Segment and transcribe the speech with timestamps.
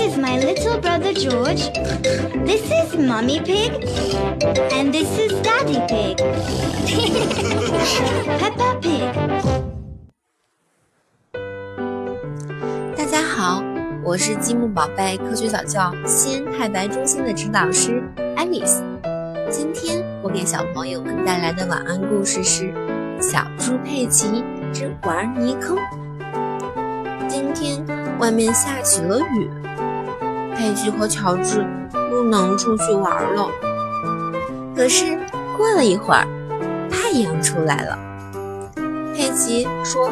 [0.00, 1.68] George is my little brother George.
[2.46, 3.70] This is Mummy Pig.
[4.72, 6.16] And this is Daddy Pig.
[8.38, 9.12] Peppa Pig.
[12.96, 13.62] 大家好，
[14.02, 18.02] 我是积木宝贝科学早教西安太白中心的指导师
[18.36, 18.82] Alice。
[19.50, 22.72] 今天我给小朋友们带来的晚安故事是
[23.20, 24.42] 《小猪佩奇
[24.72, 25.76] 之玩泥坑》。
[27.28, 27.84] 今天
[28.18, 29.48] 外面下起了雨，
[30.60, 31.66] 佩奇和乔治
[32.10, 33.48] 不能出去玩了。
[34.76, 35.18] 可是
[35.56, 36.28] 过了一会儿，
[36.90, 37.98] 太阳出来了。
[39.14, 40.10] 佩奇说：“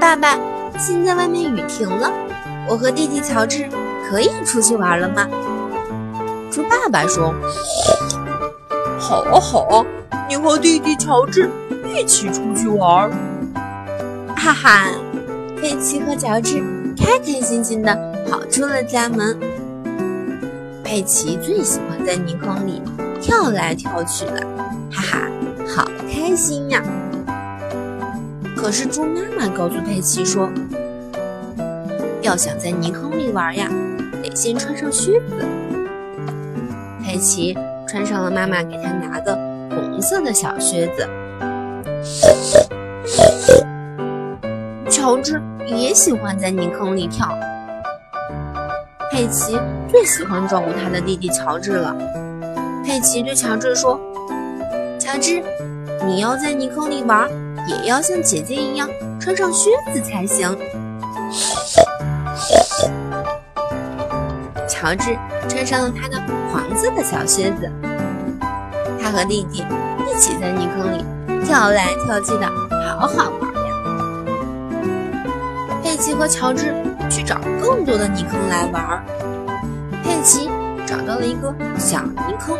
[0.00, 0.36] 爸爸，
[0.76, 2.10] 现在外面雨停了，
[2.68, 3.68] 我和弟弟乔治
[4.10, 5.28] 可以出去玩了吗？”
[6.50, 7.32] 猪爸爸说
[8.98, 9.86] ：“好啊，好啊，
[10.28, 11.48] 你和弟弟乔治
[11.94, 13.08] 一起出去玩。”
[14.34, 14.88] 哈哈，
[15.60, 16.60] 佩奇和乔治
[16.98, 19.38] 开开心心的跑出了家门。
[20.82, 22.80] 佩奇最喜欢在泥坑里
[23.20, 24.40] 跳来跳去了，
[24.90, 25.28] 哈哈，
[25.66, 26.82] 好开心呀！
[28.56, 30.48] 可是猪妈妈告诉佩奇说
[32.22, 33.68] ：“要想在泥坑里玩呀，
[34.22, 35.44] 得先穿上靴子。”
[37.04, 39.36] 佩奇穿上了妈妈给他拿的
[39.70, 41.08] 红色的小靴子。
[44.88, 47.28] 乔治也喜欢在泥坑里跳。
[49.16, 51.96] 佩奇最喜欢照顾他的弟弟乔治了。
[52.84, 53.98] 佩奇对乔治说
[55.00, 55.42] ：“乔治，
[56.06, 57.26] 你要在泥坑里玩，
[57.66, 58.86] 也要像姐姐一样
[59.18, 60.46] 穿上靴子才行。”
[64.68, 65.16] 乔治
[65.48, 66.20] 穿上了他的
[66.52, 67.72] 黄色的小靴子，
[69.02, 69.64] 他和弟弟
[70.06, 71.02] 一起在泥坑里
[71.42, 72.46] 跳来跳去的，
[72.98, 73.72] 好好玩呀！
[75.82, 76.74] 佩奇和乔治
[77.08, 79.04] 去找更多的泥坑来玩。
[80.02, 80.48] 佩奇
[80.86, 82.56] 找到了一个小泥坑，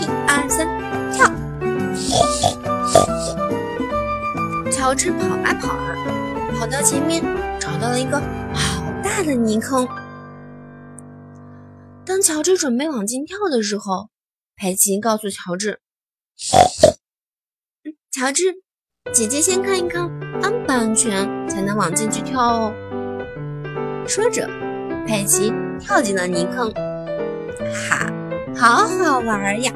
[0.00, 0.66] 一二三，
[1.12, 1.30] 跳！
[4.70, 5.94] 乔治跑啊跑啊，
[6.58, 7.22] 跑到前面
[7.58, 8.20] 找到了一个
[8.52, 9.88] 好大的泥坑。
[12.04, 14.10] 当乔治准备往进跳的时候，
[14.56, 15.80] 佩奇告诉乔治
[18.12, 18.42] ：“乔治，
[19.12, 20.02] 姐姐先看一看
[20.42, 22.72] 安不安全，才能往进去跳哦。”
[24.06, 24.48] 说着，
[25.06, 26.72] 佩奇跳进了泥坑，
[27.90, 28.06] 哈，
[28.56, 29.72] 好好玩呀！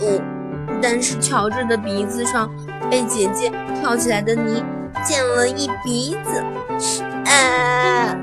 [0.00, 0.20] 哦，
[0.82, 2.50] 但是乔治的鼻子上
[2.90, 4.64] 被姐姐跳起来的泥
[5.04, 6.42] 溅了一鼻子，
[7.24, 8.16] 啊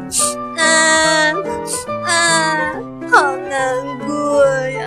[0.57, 1.33] 啊！
[2.05, 2.75] 啊，
[3.09, 3.73] 好难
[4.05, 4.85] 过呀！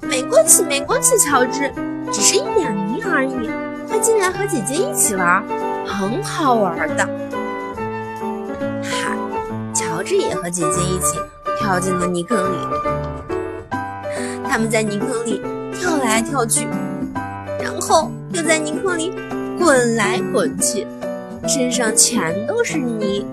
[0.00, 1.70] 没关系，没关系，乔治，
[2.10, 3.50] 只是一点泥而已。
[3.86, 5.44] 快进来和姐姐一起玩，
[5.86, 7.08] 很好玩的。
[10.16, 11.18] 也和姐姐一起
[11.58, 12.56] 跳进了泥坑里。
[14.48, 15.40] 他们在泥坑里
[15.72, 16.66] 跳来跳去，
[17.60, 19.12] 然后又在泥坑里
[19.58, 20.86] 滚来滚去，
[21.46, 23.24] 身上全都是泥。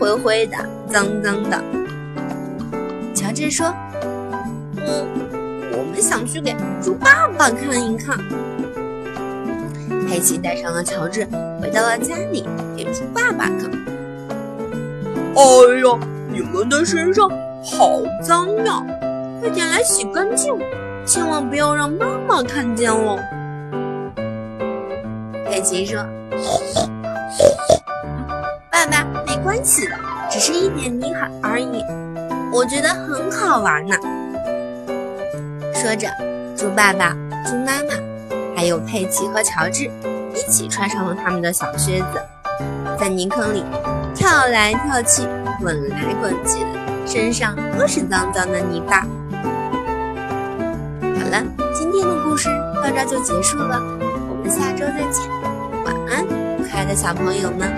[0.00, 0.56] 灰灰的，
[0.88, 1.62] 脏脏的。
[3.14, 3.72] 乔治说
[4.76, 5.06] ：“嗯，
[5.72, 8.18] 我们想去给猪爸爸看一看。”
[10.06, 11.26] 佩奇带上了乔治，
[11.60, 12.44] 回到了家里
[12.76, 13.70] 给猪爸爸看。
[15.36, 15.42] 哎
[15.80, 15.98] 呀，
[16.34, 17.30] 你们的身上
[17.62, 18.84] 好脏呀！
[19.40, 20.52] 快点来洗干净，
[21.06, 23.16] 千万不要让妈妈看见哦。
[25.46, 26.04] 佩奇说。
[28.68, 29.94] 爸爸，没关系的，
[30.28, 31.84] 只是一点泥海而已，
[32.52, 33.94] 我觉得很好玩呢。
[35.72, 36.08] 说着，
[36.56, 37.10] 猪爸爸、
[37.46, 37.94] 猪妈妈，
[38.56, 39.88] 还有佩奇和乔治
[40.34, 42.20] 一起穿上了他们的小靴子，
[42.98, 43.62] 在泥坑里
[44.24, 45.20] 跳来跳去、
[45.60, 46.64] 滚来滚去，
[47.04, 49.06] 身上都是脏脏的泥巴。
[49.42, 52.48] 好了，今天的故事
[52.82, 53.78] 到这就结束了，
[54.30, 55.28] 我们下周再见，
[55.84, 56.26] 晚安，
[56.62, 57.70] 可爱的小朋友们。